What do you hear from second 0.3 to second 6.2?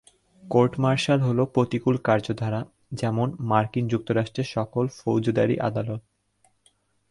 Court-martial হল প্রতিকূল কার্যধারা, যেমন মার্কিন যুক্তরাষ্ট্রের সকল ফৌজদারি আদালত।